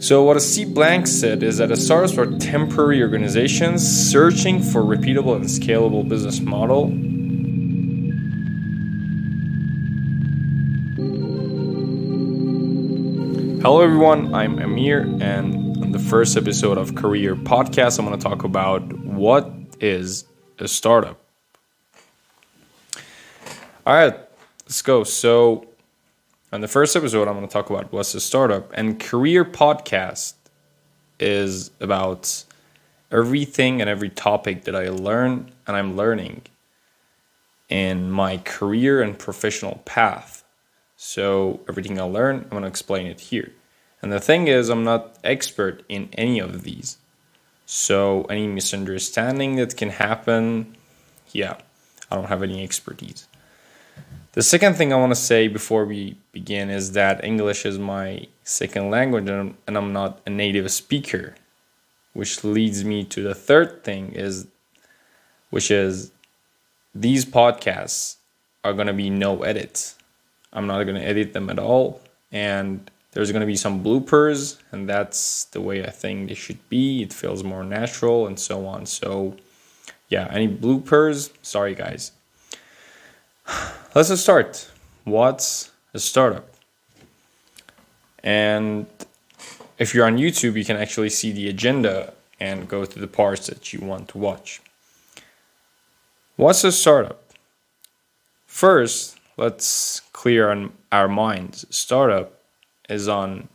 [0.00, 4.80] So, what a Steve Blank said is that a startups are temporary organizations searching for
[4.80, 6.86] repeatable and scalable business model.
[13.60, 14.34] Hello, everyone.
[14.34, 18.90] I'm Amir, and on the first episode of Career Podcast, I'm going to talk about
[19.02, 20.24] what is
[20.58, 21.20] a startup.
[23.86, 24.18] All right,
[24.64, 25.04] let's go.
[25.04, 25.69] So,
[26.52, 28.70] on the first episode, I'm going to talk about what's a startup.
[28.74, 30.34] And Career Podcast
[31.18, 32.44] is about
[33.10, 36.42] everything and every topic that I learn and I'm learning
[37.68, 40.44] in my career and professional path.
[40.96, 43.52] So, everything I learn, I'm going to explain it here.
[44.02, 46.98] And the thing is, I'm not expert in any of these.
[47.64, 50.76] So, any misunderstanding that can happen,
[51.32, 51.56] yeah,
[52.10, 53.28] I don't have any expertise.
[54.32, 58.28] The second thing I want to say before we begin is that English is my
[58.44, 61.34] second language and I'm not a native speaker,
[62.12, 64.46] which leads me to the third thing is
[65.50, 66.12] which is
[66.94, 68.18] these podcasts
[68.62, 69.96] are going to be no edits.
[70.52, 74.60] I'm not going to edit them at all and there's going to be some bloopers
[74.70, 77.02] and that's the way I think they should be.
[77.02, 78.86] It feels more natural and so on.
[78.86, 79.34] So
[80.08, 82.12] yeah, any bloopers, sorry guys.
[83.94, 84.70] Let's start.
[85.04, 86.48] What's a startup?
[88.22, 88.86] And
[89.78, 93.46] if you're on YouTube, you can actually see the agenda and go to the parts
[93.46, 94.60] that you want to watch.
[96.36, 97.22] What's a startup?
[98.46, 101.66] First, let's clear on our minds.
[101.70, 102.40] Startup
[102.88, 103.48] is on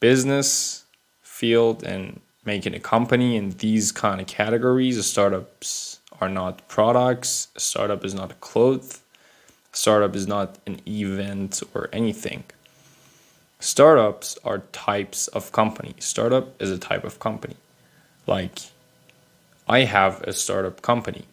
[0.00, 0.84] business
[1.22, 5.04] field and making a company in these kind of categories.
[5.04, 7.48] Startups are not products.
[7.56, 9.02] A startup is not a cloth
[9.72, 12.44] startup is not an event or anything.
[13.60, 15.94] Startups are types of company.
[15.98, 17.56] Startup is a type of company.
[18.26, 18.58] Like,
[19.68, 21.24] I have a startup company.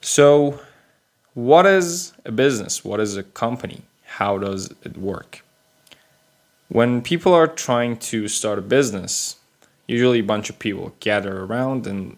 [0.00, 0.60] So,
[1.34, 2.84] what is a business?
[2.84, 3.82] What is a company?
[4.04, 5.44] How does it work?
[6.68, 9.36] When people are trying to start a business,
[9.86, 12.16] usually a bunch of people gather around and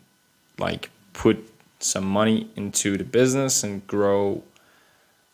[0.58, 1.51] like put
[1.82, 4.42] some money into the business and grow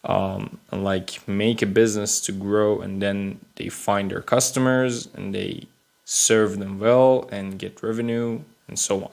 [0.05, 5.35] um, and like make a business to grow and then they find their customers and
[5.35, 5.67] they
[6.05, 9.11] serve them well and get revenue and so on.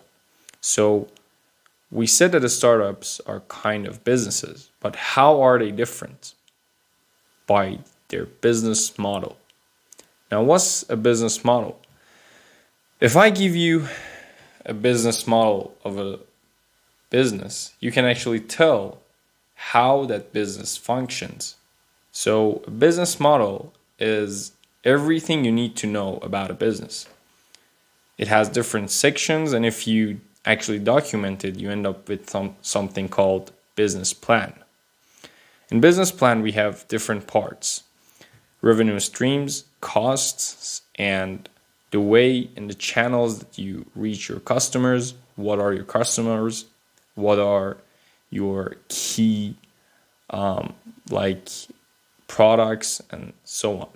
[0.61, 1.07] So
[1.91, 6.33] we said that the startups are kind of businesses but how are they different?
[7.47, 7.79] By
[8.09, 9.37] their business model.
[10.31, 11.79] Now what's a business model?
[12.99, 13.87] If i give you
[14.65, 16.19] a business model of a
[17.09, 18.99] business, you can actually tell
[19.55, 21.55] how that business functions.
[22.11, 24.51] So, a business model is
[24.83, 27.07] everything you need to know about a business.
[28.17, 32.55] It has different sections, and if you actually document it, you end up with some,
[32.61, 34.53] something called business plan.
[35.69, 37.83] In business plan, we have different parts
[38.61, 41.47] revenue streams, costs, and
[41.91, 45.13] the way and the channels that you reach your customers.
[45.35, 46.65] What are your customers?
[47.15, 47.77] What are
[48.29, 49.55] your key
[50.29, 50.73] um,
[51.09, 51.49] like
[52.27, 53.89] products and so on.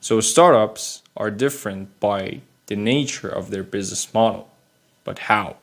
[0.00, 4.48] So startups are different by the nature of their business model
[5.08, 5.56] but how?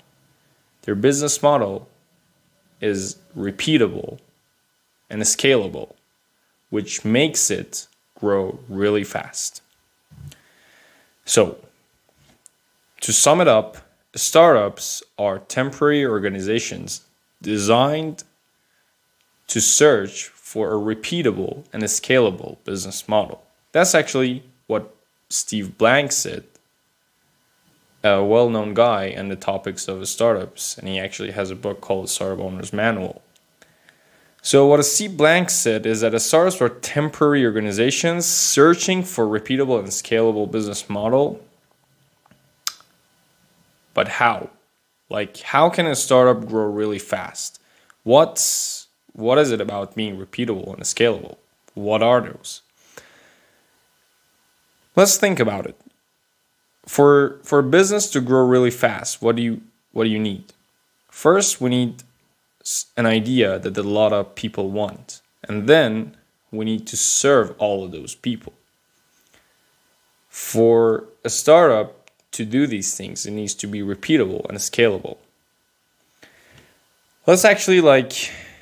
[0.83, 1.87] Their business model
[2.81, 4.17] is repeatable
[5.07, 5.93] and scalable
[6.71, 7.87] which makes it
[8.19, 9.61] grow really fast.
[11.25, 11.57] So
[13.01, 13.77] to sum it up
[14.15, 17.01] startups are temporary organizations
[17.41, 18.23] designed
[19.47, 23.43] to search for a repeatable and a scalable business model.
[23.71, 24.95] That's actually what
[25.29, 26.45] Steve Blank said,
[28.03, 31.81] a well known guy in the topics of startups, and he actually has a book
[31.81, 33.21] called Startup Owner's Manual.
[34.41, 39.87] So, what Steve Blank said is that startups are temporary organizations searching for repeatable and
[39.87, 41.43] scalable business model
[43.95, 44.51] but how?
[45.09, 47.59] Like, how can a startup grow really fast?
[48.03, 51.37] What's what is it about being repeatable and scalable?
[51.73, 52.61] What are those?
[54.95, 55.77] Let's think about it.
[56.85, 59.61] For for a business to grow really fast, what do you
[59.91, 60.53] what do you need?
[61.09, 62.03] First, we need
[62.97, 66.17] an idea that a lot of people want, and then
[66.51, 68.53] we need to serve all of those people.
[70.29, 72.04] For a startup,
[72.35, 75.17] to do these things, it needs to be repeatable and scalable.
[77.25, 78.13] Let's actually like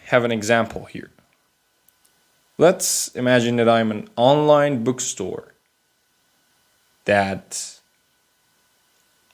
[0.06, 1.10] have an example here.
[2.58, 5.54] Let's imagine that I'm an online bookstore
[7.06, 7.80] that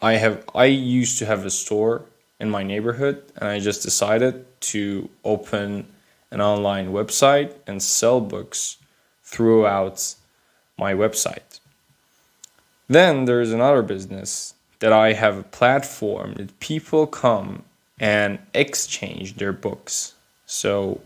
[0.01, 2.05] I have I used to have a store
[2.39, 5.85] in my neighborhood and I just decided to open
[6.31, 8.77] an online website and sell books
[9.23, 10.15] throughout
[10.77, 11.59] my website.
[12.89, 17.63] Then there's another business that I have a platform that people come
[17.99, 20.15] and exchange their books.
[20.45, 21.01] So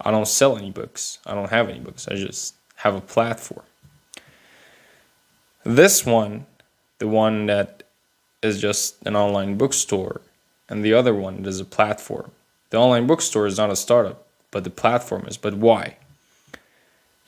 [0.00, 1.18] I don't sell any books.
[1.24, 2.06] I don't have any books.
[2.06, 3.64] I just have a platform.
[5.64, 6.46] This one,
[6.98, 7.82] the one that
[8.42, 10.20] is just an online bookstore,
[10.68, 12.30] and the other one is a platform.
[12.70, 15.36] The online bookstore is not a startup, but the platform is.
[15.36, 15.96] But why?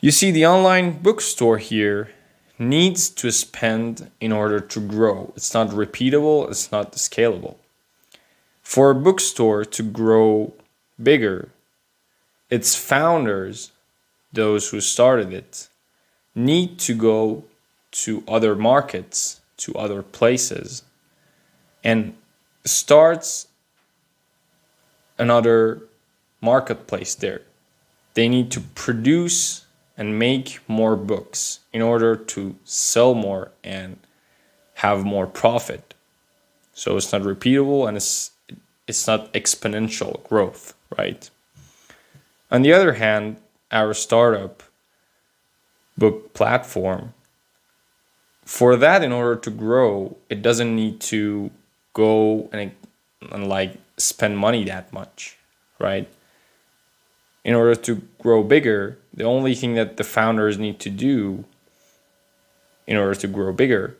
[0.00, 2.10] You see, the online bookstore here
[2.58, 5.32] needs to spend in order to grow.
[5.36, 7.56] It's not repeatable, it's not scalable.
[8.62, 10.52] For a bookstore to grow
[11.02, 11.50] bigger,
[12.50, 13.72] its founders,
[14.32, 15.68] those who started it,
[16.34, 17.44] need to go
[17.90, 20.82] to other markets, to other places,
[21.82, 22.14] and
[22.64, 23.48] starts
[25.18, 25.82] another
[26.40, 27.42] marketplace there.
[28.14, 29.64] They need to produce
[29.98, 33.98] and make more books in order to sell more and
[34.74, 35.92] have more profit.
[36.72, 38.30] So it's not repeatable and it's
[38.86, 41.28] it's not exponential growth, right?
[42.50, 43.36] On the other hand,
[43.70, 44.62] our startup
[45.98, 47.12] book platform
[48.48, 51.50] for that in order to grow, it doesn't need to
[51.92, 52.72] go and,
[53.30, 55.36] and like spend money that much,
[55.78, 56.08] right?
[57.48, 61.46] In order to grow bigger, the only thing that the founders need to do
[62.86, 63.96] in order to grow bigger,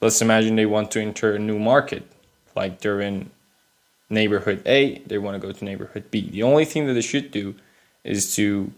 [0.00, 2.04] let's imagine they want to enter a new market,
[2.54, 3.32] like they're in
[4.08, 6.30] neighborhood A, they want to go to neighborhood B.
[6.30, 7.56] The only thing that they should do
[8.04, 8.70] is to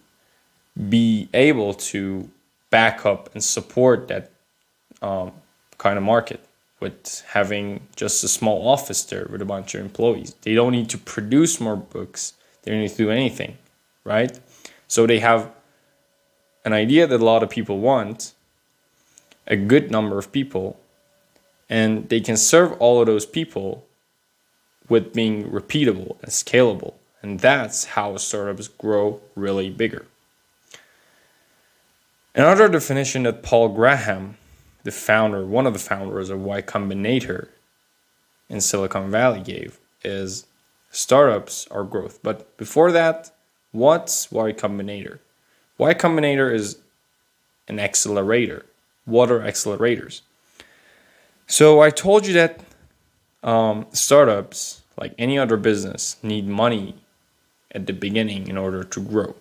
[0.89, 2.31] be able to
[2.71, 4.31] back up and support that
[5.03, 5.33] um,
[5.77, 6.41] kind of market
[6.81, 10.35] with having just a small office there with a bunch of employees.
[10.41, 12.33] They don't need to produce more books,
[12.67, 13.57] they don't need to do anything,
[14.03, 14.39] right?
[14.89, 15.53] So they have
[16.65, 18.35] an idea that a lot of people want,
[19.47, 20.79] a good number of people,
[21.71, 23.87] and they can serve all of those people
[24.89, 26.95] with being repeatable and scalable.
[27.23, 30.07] And that's how startups grow really bigger.
[32.35, 34.37] Another definition that Paul Graham,
[34.83, 37.49] the founder, one of the founders of Y Combinator
[38.49, 40.47] in Silicon Valley, gave is
[40.97, 42.21] startups are growth.
[42.23, 43.31] But before that,
[43.71, 45.19] what's Y Combinator?
[45.77, 46.79] Y Combinator is
[47.69, 48.65] an accelerator.
[49.05, 50.23] What are accelerators?
[51.47, 52.61] So I told you that
[53.43, 56.97] um, startups, like any other business, need money
[57.73, 59.37] at the beginning in order to grow.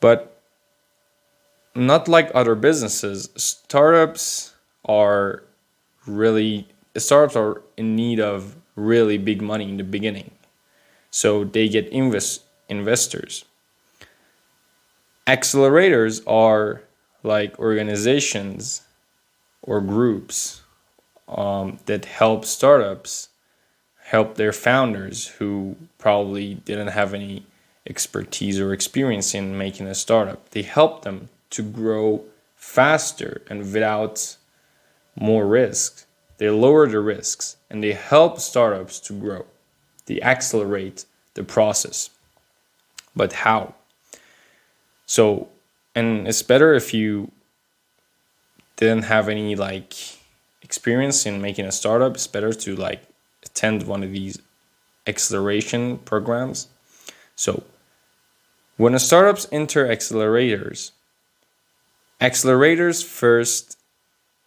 [0.00, 0.38] But
[1.74, 4.52] not like other businesses, startups
[4.84, 5.42] are
[6.06, 10.30] really startups are in need of really big money in the beginning.
[11.10, 13.44] So they get invest investors.
[15.26, 16.82] Accelerators are
[17.22, 18.82] like organizations
[19.62, 20.62] or groups
[21.28, 23.28] um, that help startups
[24.04, 27.46] help their founders who probably didn't have any
[27.86, 30.50] expertise or experience in making a startup.
[30.50, 32.24] They help them to grow
[32.56, 34.36] faster and without
[35.16, 36.06] more risk.
[36.42, 39.46] They lower the risks and they help startups to grow.
[40.06, 42.10] They accelerate the process.
[43.14, 43.76] But how?
[45.06, 45.46] So,
[45.94, 47.30] and it's better if you
[48.74, 49.94] didn't have any like
[50.62, 53.04] experience in making a startup, it's better to like
[53.46, 54.36] attend one of these
[55.06, 56.66] acceleration programs.
[57.36, 57.62] So,
[58.78, 60.90] when a startups enter accelerators,
[62.20, 63.78] accelerators first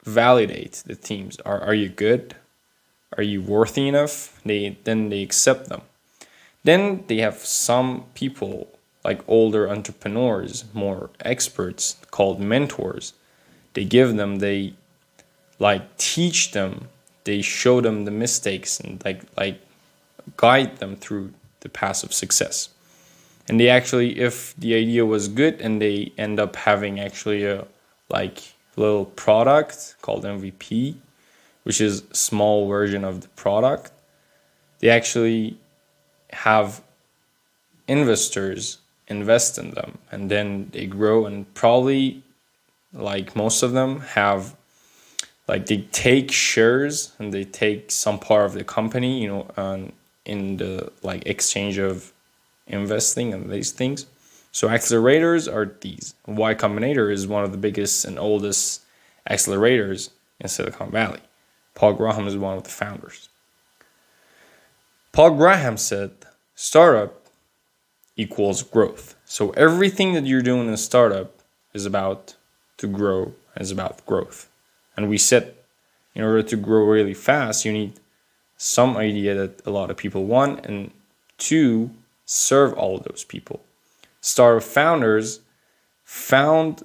[0.05, 1.37] validate the teams.
[1.41, 2.35] Are are you good?
[3.17, 4.39] Are you worthy enough?
[4.45, 5.81] They then they accept them.
[6.63, 8.67] Then they have some people
[9.03, 13.13] like older entrepreneurs, more experts called mentors.
[13.73, 14.73] They give them they
[15.59, 16.89] like teach them
[17.25, 19.59] they show them the mistakes and like like
[20.37, 22.69] guide them through the path of success
[23.47, 27.65] and they actually if the idea was good and they end up having actually a
[28.09, 30.95] like little product called mvp
[31.65, 33.91] which is small version of the product.
[34.79, 35.57] They actually
[36.31, 36.81] have
[37.87, 38.77] investors
[39.07, 42.23] invest in them and then they grow and probably
[42.93, 44.55] like most of them have
[45.47, 49.93] like they take shares and they take some part of the company you know and
[50.25, 52.11] in the like exchange of
[52.65, 54.07] investing and these things
[54.55, 58.83] so accelerators are these y combinator is one of the biggest and oldest
[59.29, 61.19] accelerators in Silicon Valley.
[61.73, 63.27] Paul Graham is one of the founders.
[65.11, 66.11] Paul Graham said
[66.55, 67.25] startup
[68.15, 69.15] equals growth.
[69.25, 71.33] So everything that you're doing in a startup
[71.73, 72.35] is about
[72.77, 74.49] to grow, is about growth.
[74.95, 75.53] And we said
[76.13, 77.99] in order to grow really fast, you need
[78.55, 80.91] some idea that a lot of people want and
[81.37, 81.91] two,
[82.25, 83.59] serve all those people.
[84.25, 85.41] Startup founders
[86.03, 86.83] found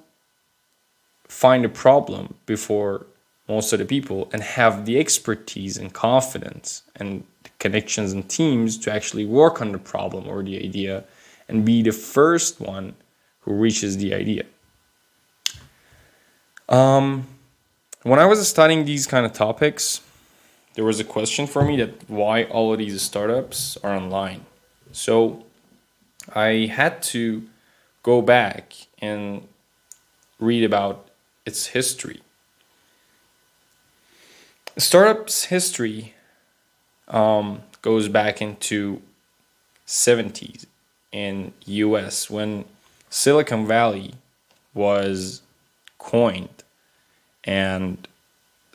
[1.27, 3.07] find a problem before
[3.49, 7.25] most of the people and have the expertise and confidence and
[7.59, 11.03] connections and teams to actually work on the problem or the idea
[11.49, 12.95] and be the first one
[13.41, 14.45] who reaches the idea.
[16.69, 17.27] Um,
[18.03, 20.03] when I was studying these kind of topics,
[20.75, 24.45] there was a question for me that why all of these startups are online.
[24.93, 25.47] So
[26.35, 27.49] I had to
[28.03, 29.47] go back and
[30.39, 31.09] read about
[31.45, 32.21] its history.
[34.77, 36.15] Startups history
[37.09, 39.03] um, goes back into
[39.87, 40.67] 70s
[41.13, 42.65] in US when
[43.11, 44.15] Silicon Valley
[44.73, 45.43] was
[45.99, 46.63] coined
[47.45, 48.07] and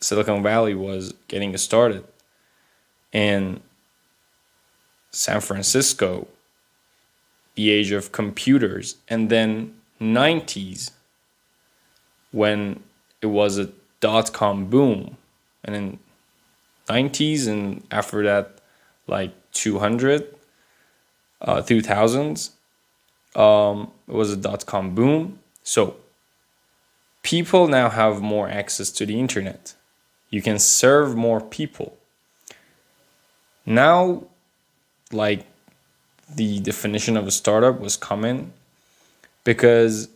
[0.02, 2.04] Silicon Valley was getting started
[3.14, 3.62] in
[5.12, 6.28] San Francisco
[7.56, 10.92] the age of computers and then 90s
[12.32, 12.84] when
[13.22, 13.70] it was a
[14.02, 15.18] dot com boom
[15.64, 16.00] and then
[16.88, 18.60] 90s and after that
[19.08, 20.36] like 200
[21.42, 22.52] uh, 2000s
[23.36, 25.40] um, it was a dot com boom.
[25.64, 25.98] So
[27.22, 29.76] people now have more access to the internet.
[30.30, 31.98] You can serve more people.
[33.66, 34.24] Now
[35.12, 35.46] like
[36.34, 38.51] the definition of a startup was coming
[39.44, 40.10] because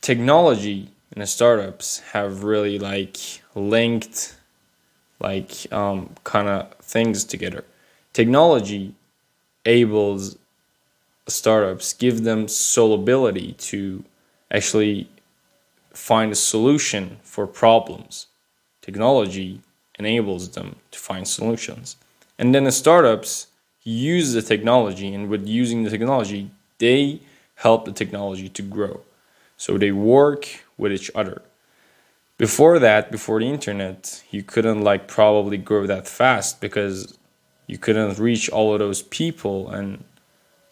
[0.00, 3.16] technology and startups have really like
[3.54, 4.36] linked
[5.20, 7.64] like um, kind of things together.
[8.12, 8.94] Technology
[9.64, 10.36] enables
[11.26, 14.04] startups, give them solubility to
[14.50, 15.08] actually
[15.92, 18.26] find a solution for problems.
[18.82, 19.60] Technology
[19.98, 21.96] enables them to find solutions.
[22.38, 23.48] And then the startups
[23.90, 27.20] use the technology, and with using the technology, they
[27.56, 29.00] help the technology to grow.
[29.56, 31.42] So they work with each other.
[32.38, 37.16] Before that before the internet you couldn't like probably grow that fast because
[37.66, 40.04] you couldn't reach all of those people and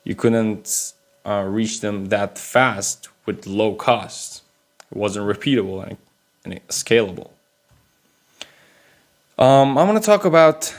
[0.05, 0.93] you couldn't
[1.25, 4.43] uh, reach them that fast with low cost.
[4.91, 5.97] It wasn't repeatable and,
[6.45, 7.31] and scalable.
[9.39, 10.73] Um, i'm going to talk about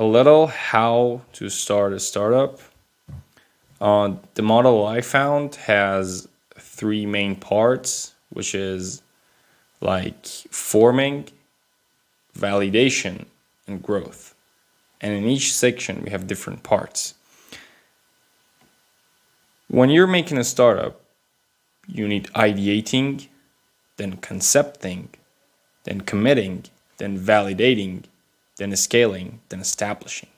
[0.00, 2.58] a little how to start a startup
[3.80, 6.26] uh, the model i found has
[6.58, 9.02] three main parts which is
[9.80, 11.28] like forming,
[12.38, 13.26] validation,
[13.66, 14.34] and growth.
[15.00, 17.14] And in each section, we have different parts.
[19.68, 21.00] When you're making a startup,
[21.86, 23.28] you need ideating,
[23.96, 25.08] then concepting,
[25.84, 26.64] then committing,
[26.98, 28.04] then validating,
[28.60, 30.28] then scaling, then establishing.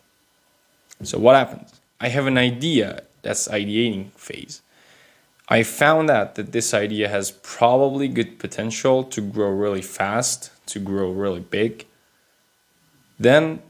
[1.03, 1.81] So, what happens?
[2.01, 4.63] I have an idea that's ideating phase.
[5.49, 10.79] I found out that this idea has probably good potential to grow really fast, to
[10.79, 11.87] grow really big.
[13.19, 13.61] Then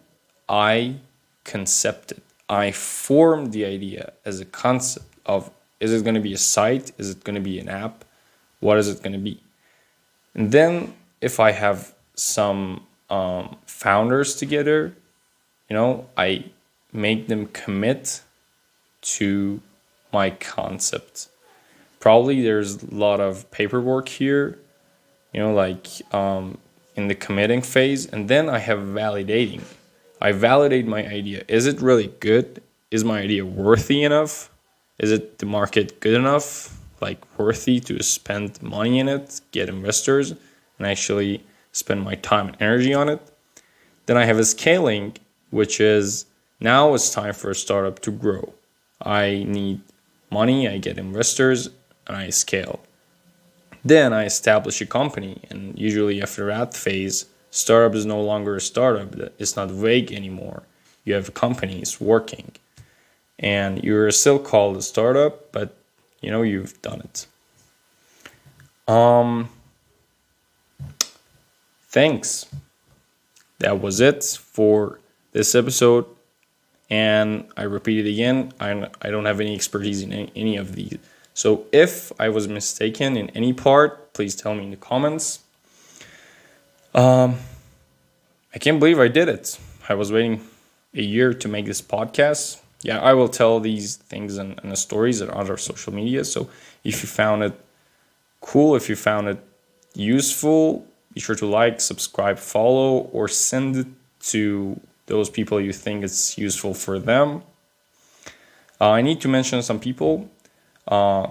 [0.49, 0.97] I
[1.45, 6.39] concepted, I formed the idea as a concept of is it going to be a
[6.39, 6.93] site?
[6.99, 8.05] Is it going to be an app?
[8.61, 9.43] What is it going to be?
[10.35, 14.95] And then if I have some um, founders together,
[15.69, 16.47] you know, I
[16.93, 18.23] make them commit
[19.03, 19.61] to
[20.13, 21.29] my concept
[22.03, 24.59] probably there's a lot of paperwork here,
[25.33, 26.59] you know, like um,
[26.97, 28.07] in the committing phase.
[28.07, 29.63] And then I have validating.
[30.21, 31.45] I validate my idea.
[31.47, 32.61] Is it really good?
[32.91, 34.51] Is my idea worthy enough?
[34.99, 36.77] Is it the market good enough?
[37.01, 40.33] Like worthy to spend money in it, get investors,
[40.79, 43.21] and actually spend my time and energy on it?
[44.07, 45.17] Then I have a scaling,
[45.51, 46.27] which is
[46.61, 48.53] now it's time for a startup to grow.
[49.01, 49.81] I need
[50.31, 51.69] money, I get investors,
[52.07, 52.81] and I scale.
[53.85, 58.61] Then I establish a company, and usually after that phase, startup is no longer a
[58.61, 59.15] startup.
[59.39, 60.63] It's not vague anymore.
[61.05, 62.53] You have companies working,
[63.39, 65.77] and you're still called a startup, but
[66.21, 67.27] you know you've done it.
[68.93, 69.49] Um,
[71.93, 72.47] thanks.
[73.61, 74.99] That was it for
[75.33, 76.07] this episode.
[76.91, 80.75] And I repeat it again, I, I don't have any expertise in any, any of
[80.75, 80.99] these
[81.35, 85.41] so if I was mistaken in any part, please tell me in the comments.
[86.95, 87.37] Um,
[88.55, 89.59] I can't believe I did it.
[89.89, 90.47] I was waiting
[90.95, 92.61] a year to make this podcast.
[92.83, 96.25] Yeah, I will tell these things and, and the stories on other social media.
[96.25, 96.51] So
[96.85, 97.59] if you found it
[98.41, 99.43] cool, if you found it
[99.95, 103.87] useful, be sure to like, subscribe, follow, or send it
[104.21, 107.43] to those people you think it's useful for them.
[108.81, 110.31] Uh, I need to mention some people.
[110.89, 111.29] Uh,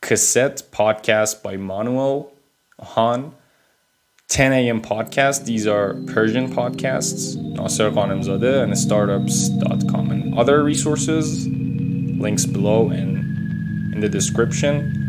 [0.00, 2.32] cassette podcast by Manuel
[2.80, 3.32] Han.
[4.28, 4.82] 10 a.m.
[4.82, 5.44] podcast.
[5.44, 7.36] These are Persian podcasts.
[7.36, 11.46] Nasser Ghanemzadeh and startups.com and other resources.
[11.46, 15.05] Links below and in the description.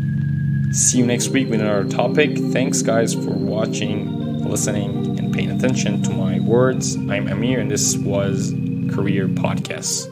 [0.70, 2.36] See you next week with another topic.
[2.36, 6.94] Thanks, guys, for watching, listening, and paying attention to my words.
[6.96, 8.52] I'm Amir, and this was
[8.90, 10.08] Career Podcasts.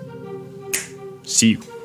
[1.27, 1.76] See you.